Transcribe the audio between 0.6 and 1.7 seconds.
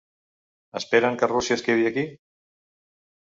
Esperen que Rússia es